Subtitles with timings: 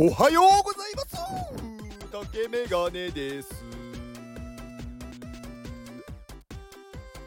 [0.00, 1.16] おはようございます。
[2.12, 3.64] 竹メガネです。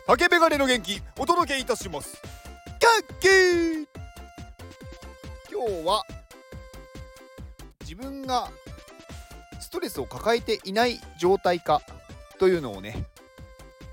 [0.07, 2.21] 竹メガネの元気お届けいたします。
[2.79, 2.87] 元
[3.19, 3.27] 気
[5.51, 6.01] 今日は
[7.81, 8.49] 自分が
[9.59, 11.81] ストレスを抱えていない状態か
[12.39, 13.03] というのをね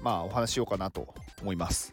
[0.00, 1.92] まあお話ししようかなと思います。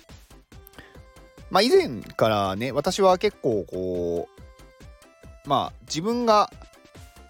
[1.49, 6.51] まあ以前からね私は結構こうまあ自分が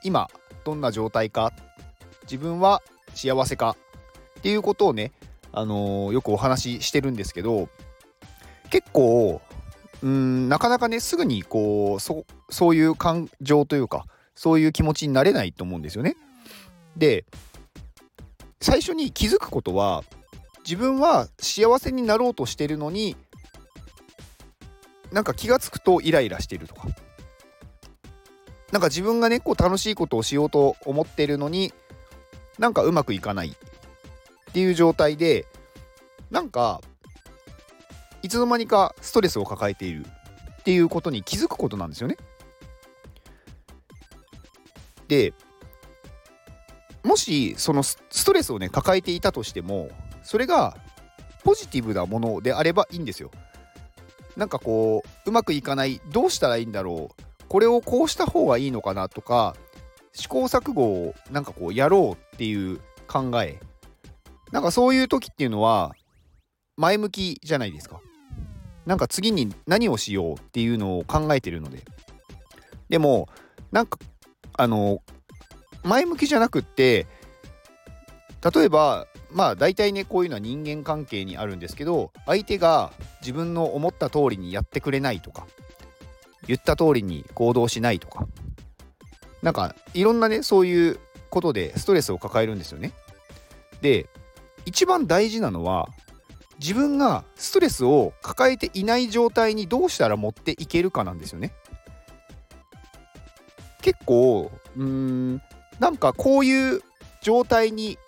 [0.06, 0.30] 今
[0.64, 1.52] どんな状態か
[2.24, 2.84] 自分は
[3.16, 3.76] 幸せか
[4.40, 5.12] っていうことをね、
[5.52, 7.70] あのー、よくお話ししてるんですけど
[8.70, 9.42] 結構
[10.04, 14.06] うんなかなかねすぐにこうそそういう感情というか
[14.36, 16.16] そういう気持ちになれないと思うんですよね。
[16.96, 17.26] で
[18.62, 20.04] 最初に気づくことは
[20.64, 23.16] 自分は幸せになろうとしてるのに
[25.12, 26.88] なんか気が付くとイライラしてるとか
[28.76, 31.72] なんか自分がねこう楽しいことをしようと思ってるのに
[32.60, 33.54] なんかうまくいかないっ
[34.54, 35.46] ていう状態で
[36.30, 36.82] なんか
[38.22, 40.06] いつの間にかストレスを抱えている
[40.60, 42.18] っていうことに気づくことなんですよね。
[45.08, 45.34] で
[47.02, 49.88] もしそのストレスをね抱えていたとしても
[50.22, 50.76] それが
[51.46, 53.32] ポジティブなものであればいいんですよ。
[54.36, 57.25] なんかこううまくいかないどうしたらいいんだろう
[57.56, 59.56] これをこうした方がいいのかなとか
[60.12, 63.62] 試行錯誤をなんかこうやろうっていう考え。
[64.52, 65.96] なんかそういう時っていうのは
[66.76, 68.02] 前向きじゃないですか。
[68.86, 71.86] なんか次に何をしようっていうのを考えてるので。
[72.90, 73.30] でも
[73.72, 74.00] なんか
[74.58, 75.00] あの
[75.86, 77.08] 前向きじゃなくって
[78.54, 85.48] 例えばまあ大体ねこういうのは人間関係にあるんですけど相手が自分の思った通りにやってくれないとか。
[86.48, 88.28] 言った通りに行動しないとか
[89.42, 92.94] なんかいろんなねそういうことでストレスを抱えるんですよね。
[93.82, 94.08] で
[94.66, 95.88] 一番大事なのは
[96.60, 101.54] 自分がストレスを抱えていない状態にどうしたら持っていけるかなんですよね。
[103.82, 105.42] 結構うーん
[105.80, 106.82] なんかこういう
[107.22, 108.00] 状態に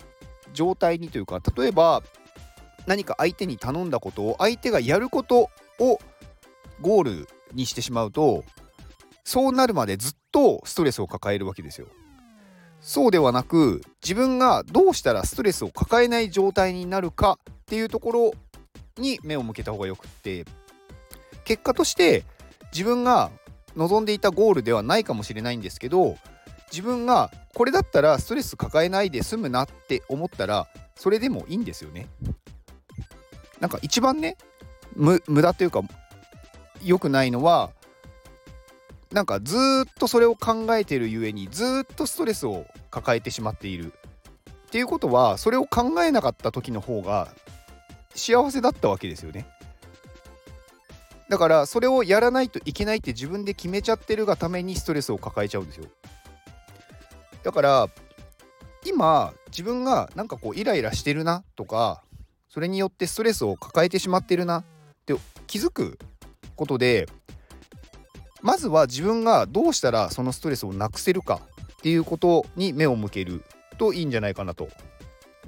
[0.53, 2.02] 状態にというか例えば
[2.88, 5.50] 何か相手に頼んだことを相手がやること
[5.80, 6.00] を
[6.81, 8.44] ゴールにしてしまうと
[9.24, 11.88] そうなるまでずっとストレスを抱えるわけですよ。
[12.80, 18.34] そうではなく自分がどうしたらストレスを抱えない状態になるかっていうところ
[18.97, 20.46] に目を向けた方がよくって
[21.44, 22.24] 結果として
[22.72, 23.31] 自分が
[23.75, 26.18] 望んでいたゴールではないかもしれないんですけど
[26.72, 32.08] 自分がこれだったらストレス抱えないで済むなって思ったらそれでもいいんですよね。
[33.59, 34.38] なんか一番ね
[34.96, 35.81] 無駄というか
[36.84, 37.72] 良くないのは
[39.12, 43.94] なんかずっとそれを考えてるゆえにずっとストレスを抱えてしまっている。
[44.68, 47.30] っていうことはそれを考えなかった時の方が
[48.14, 49.48] 幸せだったわけですよね。
[51.30, 55.86] だからそれをやらないといけないって自分で決めちゃってるがためにストレスを抱えちゃうんですよ。
[57.44, 57.88] だから
[58.86, 62.04] 今自分がなんかこうイライラしてるなとか
[62.50, 64.64] それによってストレスを抱えてしまってるなっ
[65.06, 65.16] て
[65.48, 65.98] 気づく
[66.57, 67.07] ことで
[68.41, 71.41] まずは自分がどうしたらそのストレスをなくせるか
[71.73, 73.44] っていうことに目を向ける
[73.78, 74.67] といいんじゃないかなと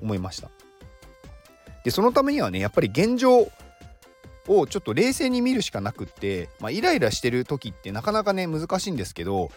[0.01, 0.49] 思いました。
[1.83, 3.49] でそのためにはねやっぱり現状
[4.47, 9.49] をちょっと冷静に見るしかなくって、まあ、イライラしてる時ってなかなかね難しいんですけど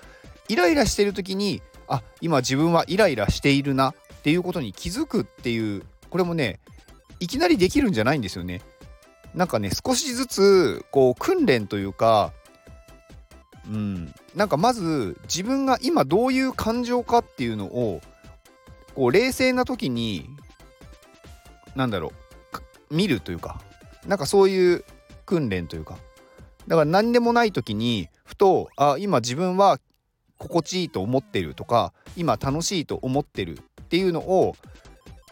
[0.49, 6.61] イライラしてる時にあ今自分はイライラしているなっていうことに気づくっていうこれもね
[7.21, 8.63] いきなりできるんじゃないんですよね。
[9.35, 12.33] なんかね少しずつこう訓練というか
[13.69, 18.01] うん、なんかまず自分が今どういう感情かっていうのを
[18.95, 20.29] こう冷静な時に
[21.77, 22.13] なんだろ
[22.91, 23.61] う見るというか
[24.07, 24.85] なんかそういう
[25.27, 25.97] 訓練というか。
[26.69, 29.79] だから何でもない時にふとあ今自分は
[30.39, 34.55] 心地いいと思ってるとか今楽しいと思ってるっていうのを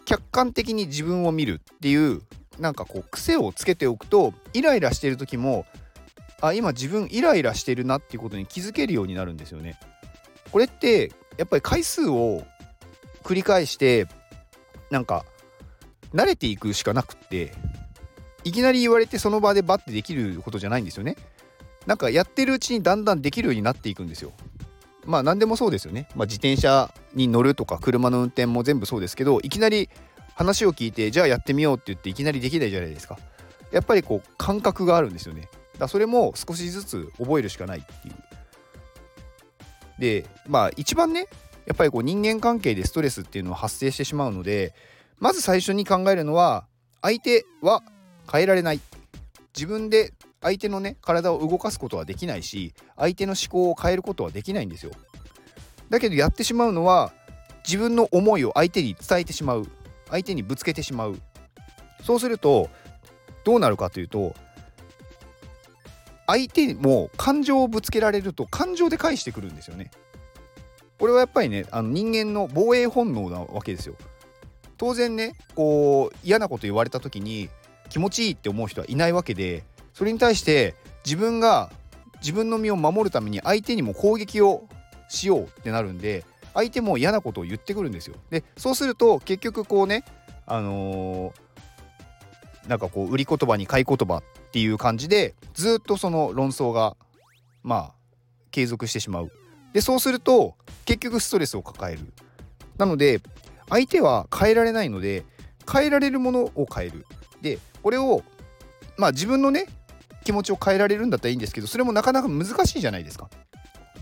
[0.05, 2.23] 客観的に自分を見るっていう
[2.61, 5.67] なんかこう癖をつけておくとイライラしてる時も
[6.41, 9.79] あ今自分イライラしてるなっていうことに気づけるようになるんですよね。
[10.53, 12.43] これってやっぱり回数を
[13.23, 14.07] 繰り返して
[14.91, 15.25] なんか
[16.15, 17.53] 慣れていくしかなくって
[18.45, 21.17] いきなり言われてその場でバッてできることじゃないんですよね。
[21.87, 24.33] なんかやってるうちにだんだんできるようになっていくんですよ。
[25.07, 26.09] まあ何でもそうですよね。
[26.15, 29.89] まあ、自転車に乗るとか車の運転も全部そうですけどいきなり
[30.41, 33.19] 話を聞いてじゃあやってみようって言っていきなりできないじゃないですか。
[33.73, 35.51] やっぱりこう感覚があるんですよね。
[35.79, 38.15] だそれも少しずつ覚えるしかないっていう。
[39.99, 41.27] でまあ一番ね
[41.67, 44.73] やっぱりこう人間関係でストレスっていうのは発生してしまうので
[45.19, 46.65] まず最初に考えるのは
[47.03, 47.83] 相手は
[48.33, 48.81] 変えられない
[49.55, 54.93] 自分で相手のね体を動かすことはできないし相手の思考を変えることはできないんですよ
[55.91, 57.13] だけどやってしまうのは
[57.67, 59.67] 自分の思いを相手に伝えてしまう
[60.11, 61.19] 相手にぶつけてしまう。
[62.05, 62.69] そうすると
[63.45, 64.35] どうなるかというと
[66.27, 69.91] 相手も感情をぶつけられると感情で返してくるんですよね。
[70.99, 73.97] これはやっぱりねあの人間の防衛本能なわけですよ。
[74.77, 77.49] 当然ねこう嫌なこと言われた時に
[77.89, 80.75] 気持ちいいって思う人はいないわけでそれに対して
[81.05, 81.71] 自分が
[82.21, 84.69] 自分の身を守るために相手にも攻撃を
[85.09, 86.25] しようってなるんで
[86.55, 88.17] 相手も嫌なことを言ってくるんですよ。
[88.31, 90.05] でそうすると結局こうね
[90.47, 96.97] あのー、なんかこう売り言葉に買い言葉っていう感じでずっとその論争が
[97.63, 97.93] まあ
[98.51, 99.31] 継続してしまう。
[99.73, 100.55] でそうすると
[100.85, 102.13] 結局ストレスを抱える。
[102.79, 103.21] なので
[103.69, 105.25] 相手は変えられないので
[105.71, 107.07] 変えられるものを変える。
[107.41, 108.23] でこれを
[108.97, 109.67] まあ自分のね
[110.25, 113.29] 気持ちを変えられるんだったらいいんですけどそれもなかなか難しいじゃないですか。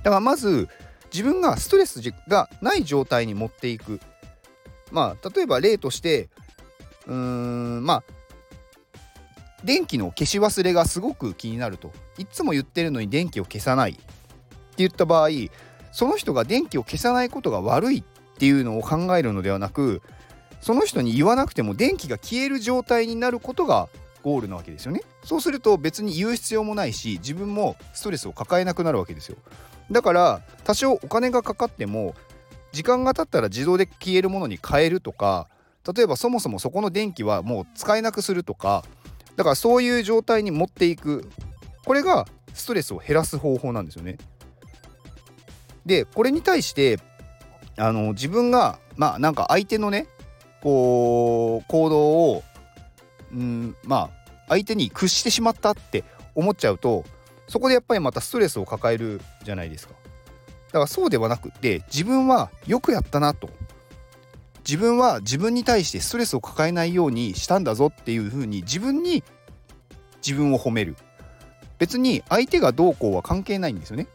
[0.03, 0.69] だからまず
[1.13, 4.01] 自分がストレスがない状態に持っていく。
[4.91, 6.29] まあ例えば例として
[7.07, 8.03] うーんまあ
[9.65, 11.93] 電気の消し忘れがすごく気になると。
[12.17, 13.93] いつも言ってるのに電気を消さない。
[13.93, 14.05] って
[14.79, 15.29] 言った場合
[15.93, 18.03] その人が電気を消さないことが悪いっ
[18.39, 20.01] ていうのを考えるのではなく
[20.61, 23.89] その人に言わなくても電気が消える状態になることが
[24.23, 25.03] ゴールなわけですよね。
[25.25, 29.37] そうすると別に言う必要もないし自分もストレスを抱えなくなるわけですよ。
[29.91, 32.15] だから多少お金がかかっても
[32.73, 35.49] 時間が経ったら自動で消えるものに変えるとか
[35.97, 38.85] 例えばそもそもそこの電気はもう使えなくするとか
[39.37, 41.29] だからそういう状態に持っていく。
[41.89, 44.19] これがストレスを減らす方法なんですよね。
[45.87, 46.99] でこれに対して
[47.79, 50.07] あの自分がまあなんか相手のね
[50.61, 51.99] こう行動
[52.31, 52.43] を
[53.33, 57.05] うんまあ相手に屈してしまったって思っちゃうと
[57.49, 59.95] そこでやっぱりまたストレスを抱えるじゃないですか。
[60.69, 63.49] だからそうではなくて自分はよくやったなと。
[64.61, 69.25] 自分は自分に対してストレスを抱えないようにしたんだぞっていうふうに自分に
[70.25, 70.97] 自分を褒める。
[71.79, 74.09] 別に相手がどうこうは関係ないんですよね。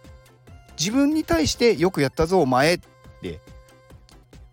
[0.77, 2.79] 自分に対してよくやったぞお前っ
[3.21, 3.39] て。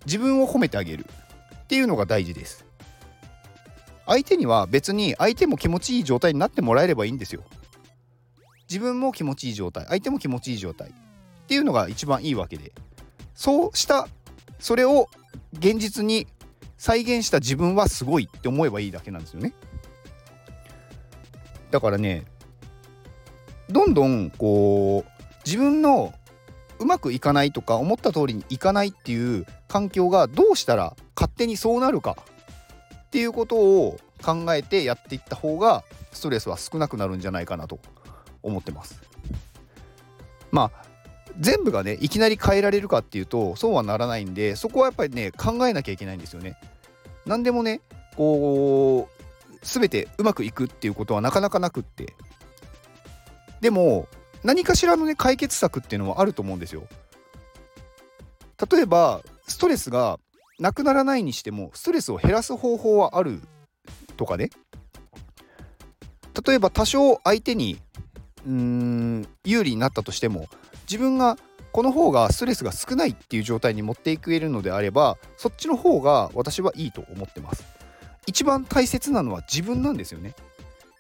[0.07, 1.05] 自分を褒めてあげる。
[1.65, 2.65] っていうのが大事です。
[4.07, 7.43] 相手には別に相手も気持ちいい状態になってもらえればいいんですよ。
[8.71, 10.93] 自分も気持ちいい状態相手も気持ちいい状態っ
[11.49, 12.73] ていうのが一番いいわけで
[13.35, 14.07] そうした
[14.61, 15.09] それを
[15.55, 16.29] 現実に
[16.79, 19.53] 再現した自分はすごいって思えばいいだけなんですよね。
[21.71, 22.25] だからね
[23.69, 26.15] どんどんこう自分の
[26.79, 32.17] うまくいかないとか思った通りにいかないっていう環境がどうしたら勝手にそうなるか
[32.95, 37.79] っていうことを考えてやっていった方がストレスは少なくなるんじゃないかなと。
[38.43, 39.01] 思ってます。
[40.51, 40.91] まあ
[41.39, 46.59] 全部がねいきなり変えられるかっていうとそうはならないんでそこはやっぱりね考えなきゃいけないんですよね。
[47.27, 47.81] 何でもね
[48.17, 52.15] こう全てうまくいくっていうことはなかなかなくって
[53.61, 54.09] でも
[54.43, 56.85] 何かしらのね解決策っていうのはあると思うんですよ。
[58.71, 60.19] 例えばストレスが
[60.59, 63.41] なくならないにしてもストレスを減らす方法はある
[64.17, 64.51] とかね
[66.47, 67.79] 例えば多少相手に
[68.47, 70.47] うーん有利になったとしても
[70.83, 71.37] 自分が
[71.73, 77.65] この方がストレスが少ないっていう状態に持っていけるのであればそっちの方が私はいいと思ってます。
[78.27, 80.35] 一番大切なのは自分なんですよね。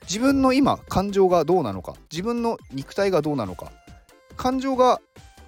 [0.02, 3.72] 自分の今感情がどうなのか自分の肉体がどうなのか。
[4.36, 5.00] 感情が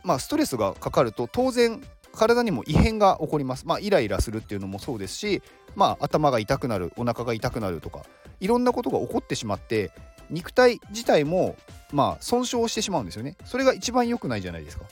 [0.05, 1.81] まあストレスがかかると当然
[2.13, 3.67] 体にも異変が起こります。
[3.67, 5.43] まあイライラするっていうのもそうですし
[5.77, 8.03] まあ頭が痛くなるお腹が痛くなるとか
[8.41, 9.93] いろんなことが起こってしまって
[10.33, 11.57] 肉体自体も
[11.93, 13.37] まあ損傷してしまうんですよね。
[13.45, 14.85] それが一番良くないじゃないですか。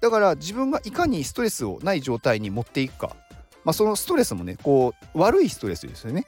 [0.00, 3.16] だから自分がいかにストレスをない状態に持っていくか。
[3.64, 6.26] まあそのストレスもねこう悪いストレスですよね。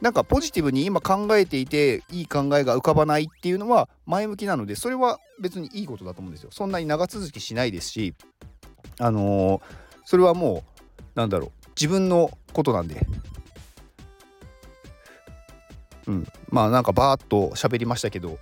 [0.00, 6.50] なんかポジティブに今考えていていい考えが浮かばないっていうのは前向きなのでそれは別にいいことだと思うんですよ。
[6.52, 8.14] そんなに長続きしないですし
[8.98, 9.62] あのー、
[10.04, 10.82] それはもう
[11.14, 13.06] なんだろう自分のことなんで。
[16.48, 18.38] まあなんかバーッと喋りましたけど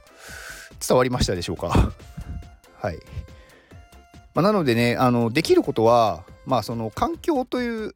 [0.86, 1.68] 伝わりましたでしょうか？
[2.80, 2.98] はい、
[4.34, 7.94] まあ、なのでねあのできることはまあその環境という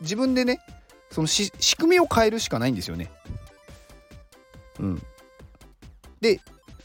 [0.00, 0.60] 自分でね
[1.10, 3.10] その仕組みを変えるしかないんですよね。
[4.80, 5.02] うん、
[6.20, 6.40] で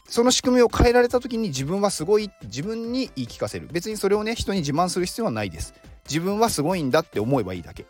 [0.08, 3.68] その仕組みを変えられた時に自分はすごい自分に言い聞かせる。
[3.72, 5.74] 別にそれをね人に自慢する必要はないです。
[6.06, 7.86] 自分はすごいんだって思えばいいだけ、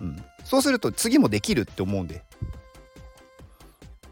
[0.00, 2.22] うん、そうすると次もできるって思うんで。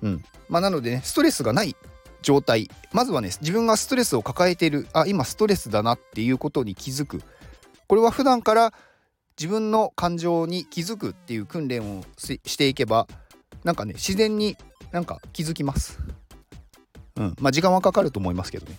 [0.03, 0.25] うん。
[0.49, 1.77] まあなのでねストレスがない
[2.23, 2.69] 状態。
[2.93, 7.23] まずはね自分がストレスを抱えているあ今ストレスだなっていうことに気づく。
[7.87, 8.73] これは普段から
[9.39, 13.07] 自分の感情に気づくっていう訓練をしていけば
[13.65, 14.57] なんかね自然に
[14.93, 15.99] なんか気づきます。
[17.17, 17.37] うん。
[17.41, 18.77] まあ時間はかかると思いますけどね。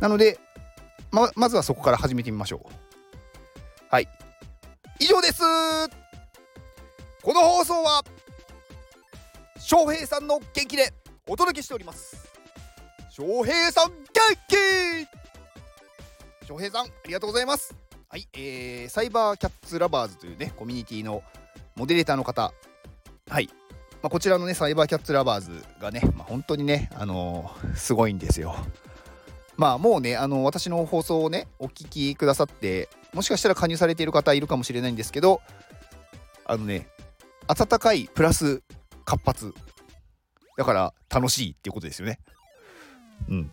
[0.00, 0.38] なので
[1.10, 2.72] ままずはそこから始めてみましょう。
[3.90, 4.08] はい。
[5.00, 5.42] 以上です。
[7.22, 8.02] この放送は
[9.70, 10.94] 翔平さんの元気で
[11.28, 12.26] お届けしております。
[13.10, 13.98] 翔平さん元
[14.48, 16.46] 気！
[16.46, 17.76] 翔平さんありがとうございます。
[18.08, 21.22] はい、えー、サイバーキャッツラバーズというねコミュニティの
[21.76, 22.54] モデレーターの方。
[23.28, 23.50] はい。
[24.00, 28.56] まあ、こちらのねサイバーキャッツラバーズがね、まあ、本当にね、あのー、すごいんですよ。
[29.58, 35.42] まあもうねあの私の放送をねお聞きくださってもしかしたら加入されている方いるかもしれないんですけど
[36.46, 36.88] あのね
[37.48, 38.62] 温かいプラス
[39.08, 39.54] 活発。
[40.58, 42.18] だから楽しいっていうことですよね。
[43.30, 43.50] うん。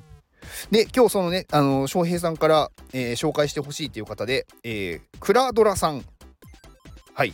[0.69, 6.03] で今日そのねあの翔平さんから、えー、紹介してほしいという方で、えー、クラドラさん。
[7.13, 7.33] はい。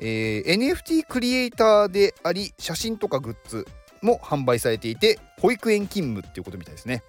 [0.00, 3.68] えー、NFT クリエイターであり写真とかグッズ
[4.02, 7.04] も販売されていて保育園勤務っていうことみたいですね。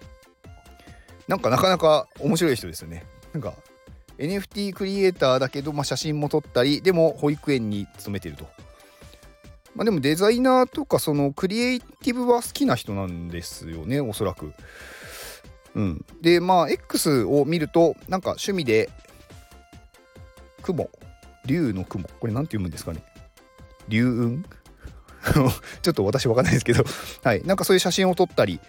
[1.26, 3.04] なんかなかなか面白い人ですよね。
[3.32, 3.54] なんか
[4.18, 8.46] NFT クリエイターだけど、まあ、写真も撮ったりでも保育園に勤めてると
[9.74, 14.52] まあでもデザイナーとかそのクリエイティブは好きな人なんですよねおそらく。
[15.74, 18.90] うん、でまあ X を見るとなんか趣味で
[20.62, 20.88] 雲。
[21.46, 22.08] 竜の雲。
[22.20, 23.02] これ何て読むんですかね。
[23.88, 24.44] 竜雲？
[25.82, 26.84] ちょっと私わかんないですけど。
[27.22, 27.42] はい。
[27.44, 28.60] なんかそういう写真を撮ったり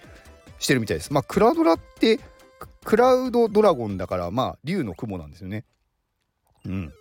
[0.60, 1.14] してるみたいです。
[1.14, 2.20] まあクラドラって
[2.84, 5.64] クラウドドラゴンだからまあ竜の雲なんですよね。
[6.66, 6.94] うん。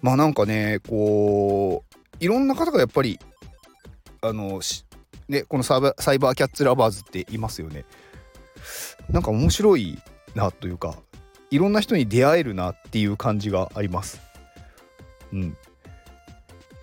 [0.00, 3.18] まあなんかねこういろんな方がやっぱり
[4.20, 4.60] あの
[5.28, 7.84] ねこのサイバーキャッツラバーズっていますよね
[9.10, 9.98] なんか面白い
[10.34, 10.96] なというか
[11.50, 14.20] いろんな人に出会えるなっていう感じがあります
[15.32, 15.56] うん。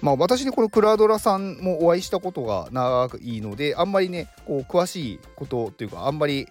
[0.02, 6.48] まあ私ねこのクラドラさんもお会いしたことがないいのであんまりねこう詳しいことっていうかあんまり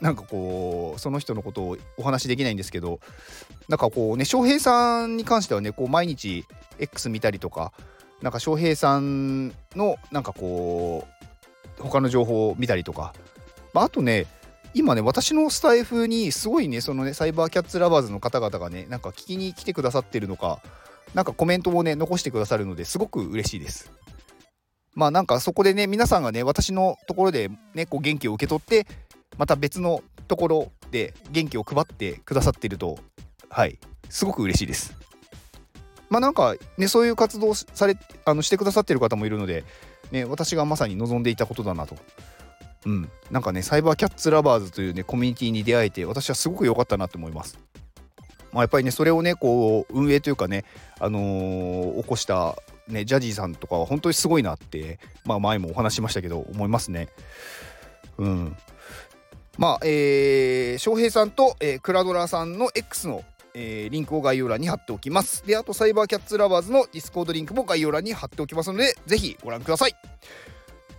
[0.00, 3.00] なんかこうその人のことをお話しできないんですけど
[3.68, 6.44] なんかこうね翔平さんに関してはねこう毎日
[6.78, 7.72] X 見たりとか
[8.22, 11.06] なんか翔平さんのなんかこ
[11.78, 13.14] う他の情報を見たりとか、
[13.74, 14.26] まあ、あとね
[14.74, 20.60] 今ね私のスタイフにすごいねそのねサイバーキャッツラバーズの方々がねなんか聞きに来てくださってるのか
[21.14, 23.90] なんかコメントもね残してくださるのですごく嬉しいです。
[24.94, 28.86] まあなんかそこでね皆さんがね私のところでねこう元気を受け取って
[29.38, 32.98] また別のところで元気を配ってくださっていると
[33.48, 34.94] はいすごく嬉しいです。
[36.08, 39.64] まあなんかねそういう活動されあのしてくださってる方もいるので、
[40.10, 41.96] ね、私がまさに望んでいたことだなと。
[42.84, 47.58] うん、なんかねサイバーキャッツラバーズというねコミュニティに出会えて私はすごく良かったなと思います。
[48.52, 50.64] まあ、やっぱりねそれをねこう運営というかね、
[51.00, 52.56] あのー、起こした
[52.88, 57.08] ね、ジャジーさんとかは本当にすごいなって、まあ、前もお話しましたけど思いますね。
[58.18, 58.56] うん、
[59.58, 63.24] まあえー、翔平さんと、えー、クラドラさんの X の、
[63.58, 65.46] えー、リンクを概要欄に貼っておきます。
[65.46, 69.94] で、あとサイバーキャッツラバーズのディスコードリンクも概要欄に貼っておきますので、ぜひご覧ください。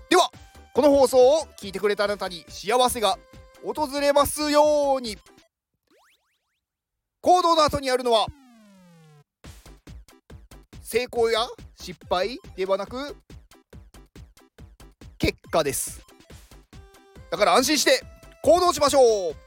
[0.10, 0.32] では、
[0.74, 3.20] この放送を聞いてくれたあなたに幸せが
[3.64, 5.18] 訪れますように。
[7.22, 8.26] 行動の後にあるのは
[10.82, 11.46] 成功や
[11.76, 13.18] 失敗ではなく
[15.18, 16.02] 結果です
[17.30, 18.02] だから安心して
[18.44, 19.47] 行動しましょう